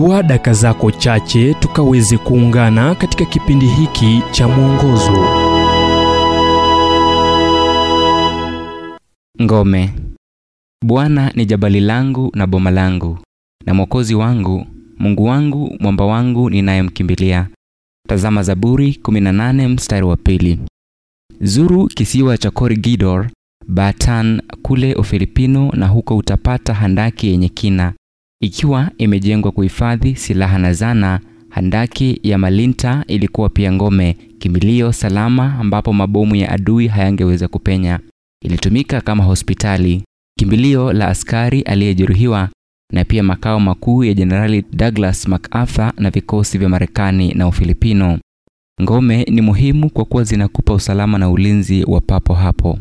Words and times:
chukua 0.00 0.22
daka 0.22 0.52
zako 0.52 0.90
chache 0.90 1.54
tukaweze 1.54 2.18
kuungana 2.18 2.94
katika 2.94 3.24
kipindi 3.24 3.66
hiki 3.66 4.22
cha 4.30 4.48
mwongozo. 4.48 5.24
Ngome. 9.42 9.94
Bwana 10.84 11.32
ni 11.34 11.46
jabali 11.46 11.80
langu 11.80 12.32
na 12.34 12.46
boma 12.46 12.70
langu 12.70 13.18
na 13.66 13.74
mwokozi 13.74 14.14
wangu, 14.14 14.66
Mungu 14.98 15.24
wangu, 15.24 15.76
mwamba 15.80 16.04
wangu 16.04 16.50
ninayemkimbilia. 16.50 17.48
Tazama 18.08 18.42
Zaburi 18.42 18.98
18 19.02 19.68
mstari 19.68 20.06
wa 20.06 20.16
pili. 20.16 20.60
Zuru 21.40 21.86
kisiwa 21.86 22.38
cha 22.38 22.50
Corregidor, 22.50 23.30
Batan 23.68 24.42
kule 24.62 24.94
Ufilipino, 24.94 25.70
na 25.72 25.88
huko 25.88 26.16
utapata 26.16 26.74
handaki 26.74 27.26
yenye 27.26 27.48
kina, 27.48 27.92
ikiwa 28.50 28.90
imejengwa 28.98 29.52
kuhifadhi 29.52 30.16
silaha 30.16 30.58
na 30.58 30.72
zana. 30.72 31.20
Handaki 31.48 32.20
ya 32.22 32.38
Malinta 32.38 33.04
ilikuwa 33.08 33.48
pia 33.48 33.72
ngome, 33.72 34.16
kimbilio 34.38 34.92
salama 34.92 35.58
ambapo 35.58 35.92
mabomu 35.92 36.36
ya 36.36 36.52
adui 36.52 36.86
hayangeweza 36.88 37.48
kupenya. 37.48 38.00
Ilitumika 38.44 39.00
kama 39.00 39.24
hospitali, 39.24 40.02
kimbilio 40.38 40.92
la 40.92 41.08
askari 41.08 41.62
aliyejeruhiwa 41.62 42.48
na 42.92 43.04
pia 43.04 43.22
makao 43.22 43.60
makuu 43.60 44.04
ya 44.04 44.14
Jenerali 44.14 44.64
Douglas 44.72 45.28
MacArthur 45.28 45.92
na 45.98 46.10
vikosi 46.10 46.58
vya 46.58 46.68
Marekani 46.68 47.34
na 47.34 47.48
Ufilipino. 47.48 48.18
Ngome 48.82 49.24
ni 49.24 49.40
muhimu 49.40 49.90
kwa 49.90 50.04
kuwa 50.04 50.24
zinakupa 50.24 50.74
usalama 50.74 51.18
na 51.18 51.30
ulinzi 51.30 51.84
wa 51.84 52.00
papo 52.00 52.34
hapo. 52.34 52.78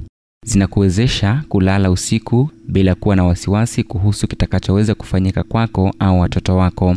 Zinakuwezesha 0.54 1.44
kulala 1.50 1.92
usiku 1.92 2.50
bila 2.68 2.96
kuwa 2.96 3.16
na 3.16 3.24
wasiwasi 3.24 3.84
kuhusu 3.84 4.28
kitakachoweza 4.28 4.96
kufanyika 4.96 5.44
kwako 5.44 5.94
au 6.00 6.20
watoto 6.20 6.58
wako. 6.58 6.96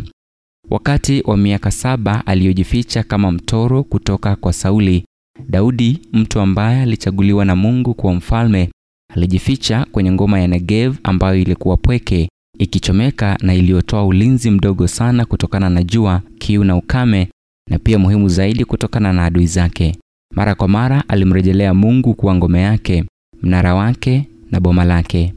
Wakati 0.71 1.23
wa 1.27 1.37
miaka 1.37 1.71
saba 1.71 2.27
aliyojificha 2.27 3.03
kama 3.03 3.33
mtoro 3.33 3.83
kutoka 3.83 4.37
kwa 4.37 4.53
Sauli, 4.53 5.05
Daudi, 5.49 6.01
mtu 6.13 6.41
ambaye 6.41 6.83
alichaguliwa 6.83 7.45
na 7.45 7.57
Mungu 7.57 7.95
kuwa 7.95 8.15
mfalme, 8.15 8.71
alijificha 9.15 9.87
kwenye 9.93 10.13
ngoma 10.13 10.41
ya 10.41 10.49
Negev 10.49 10.97
ambayo 11.03 11.37
ilikuwa 11.39 11.77
pweke, 11.77 12.29
ikichomeka 12.59 13.39
na 13.43 13.55
iliyotoa 13.55 14.07
ulinzi 14.07 14.51
mdogo 14.51 14.89
sana 14.89 15.25
kutokana 15.25 15.71
na 15.71 15.83
jua, 15.83 16.23
kiu 16.39 16.65
na 16.65 16.77
ukame, 16.77 17.29
na 17.71 17.79
pia 17.79 17.99
muhimu 17.99 18.29
zaidi 18.29 18.65
kutokana 18.65 19.13
na 19.13 19.25
adui 19.25 19.47
zake. 19.47 19.97
Mara 20.35 20.55
kwa 20.55 20.69
mara 20.69 21.05
alimrejelea 21.09 21.75
Mungu 21.75 22.15
kuwa 22.15 22.35
ngome 22.35 22.61
yake, 22.63 23.05
mnara 23.43 23.75
wake 23.75 24.29
na 24.51 24.61
boma 24.61 24.85
lake. 24.85 25.35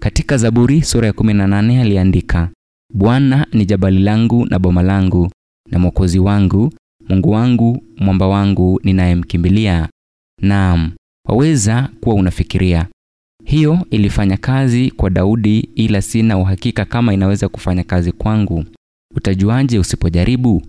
Katika 0.00 0.36
Zaburi 0.36 0.82
sura 0.82 1.06
ya 1.06 1.12
18 1.12 1.80
aliandika, 1.80 2.50
Bwana 2.94 3.46
ni 3.52 3.64
jabali 3.66 3.98
langu 3.98 4.46
na 4.46 4.58
boma 4.58 4.82
langu 4.82 5.30
na 5.70 5.78
mwokozi 5.78 6.18
wangu, 6.18 6.72
Mungu 7.08 7.30
wangu, 7.30 7.82
mwamba 7.96 8.26
wangu 8.28 8.80
ninayemkimbilia. 8.84 9.88
Naam, 10.42 10.92
waweza 11.28 11.88
kuwa 12.00 12.14
unafikiria 12.14 12.86
hiyo 13.44 13.78
ilifanya 13.90 14.36
kazi 14.36 14.90
kwa 14.90 15.10
Daudi, 15.10 15.58
ila 15.74 16.02
sina 16.02 16.38
uhakika 16.38 16.84
kama 16.84 17.14
inaweza 17.14 17.48
kufanya 17.48 17.84
kazi 17.84 18.12
kwangu. 18.12 18.64
Utajuaje 19.16 19.78
usipojaribu? 19.78 20.62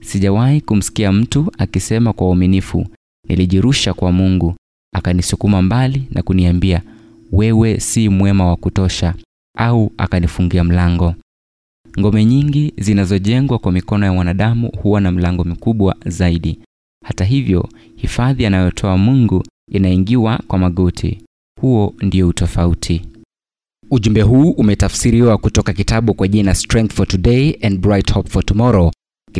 Sijawahi 0.00 0.60
kumsikia 0.60 1.12
mtu 1.12 1.52
akisema 1.58 2.12
kwa 2.12 2.28
uaminifu, 2.28 2.86
nilijirusha 3.28 3.94
kwa 3.94 4.12
Mungu 4.12 4.54
akanisukuma 4.96 5.62
mbali 5.62 6.08
na 6.10 6.22
kuniambia 6.22 6.82
wewe 7.32 7.80
si 7.80 8.08
mwema 8.08 8.46
wa 8.46 8.56
kutosha, 8.56 9.14
au 9.58 9.92
akanifungia 9.98 10.64
mlango. 10.64 11.14
Ngome 12.00 12.24
nyingi 12.24 12.72
zinazojengwa 12.78 13.58
kwa 13.58 13.72
mikono 13.72 14.06
ya 14.06 14.12
wanadamu 14.12 14.70
huwa 14.82 15.00
na 15.00 15.12
mlango 15.12 15.44
mkubwa 15.44 15.96
zaidi. 16.06 16.58
Hata 17.04 17.24
hivyo, 17.24 17.68
hifadhi 17.96 18.46
anayotoa 18.46 18.98
Mungu 18.98 19.44
inaingiwa 19.72 20.40
kwa 20.48 20.58
magoti. 20.58 21.18
Huo 21.60 21.94
ndio 22.02 22.28
utofauti. 22.28 23.02
Ujumbe 23.90 24.22
huu 24.22 24.50
umetafsiriwa 24.50 25.38
kutoka 25.38 25.72
kitabu 25.72 26.14
kwa 26.14 26.28
jina 26.28 26.54
Strength 26.54 26.92
for 26.94 27.06
Today 27.08 27.58
and 27.62 27.78
Bright 27.80 28.12
Hope 28.12 28.28
for 28.30 28.44
Tomorrow 28.44 28.90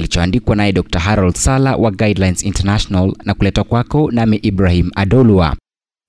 kilichoandikwa 0.01 0.57
naye 0.57 0.73
Dr. 0.73 0.99
Harold 0.99 1.35
Sala 1.35 1.77
wa 1.77 1.91
Guidelines 1.91 2.43
International 2.45 3.13
na 3.25 3.35
kuletwa 3.35 3.65
kwako 3.65 4.11
nami 4.13 4.37
Ibrahim 4.37 4.91
Adolwa. 4.95 5.57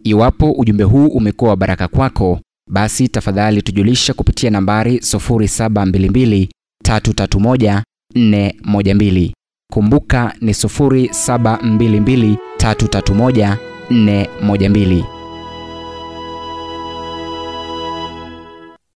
Iwapo 0.03 0.51
ujumbe 0.51 0.83
huu 0.83 1.07
umekuwa 1.07 1.49
wa 1.49 1.55
baraka 1.57 1.87
kwako, 1.87 2.39
basi 2.71 3.07
tafadhali 3.07 3.61
tujulisha 3.61 4.13
kupitia 4.13 4.49
nambari 4.49 4.97
0722 4.97 6.47
331 6.87 7.81
412. 8.15 9.31
Kumbuka 9.73 10.33
ni 10.41 10.51
0722 10.51 12.35
331 12.57 13.57
412. 13.91 15.16